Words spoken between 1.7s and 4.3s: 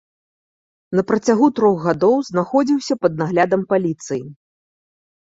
гадоў, знаходзіўся пад наглядам паліцыі.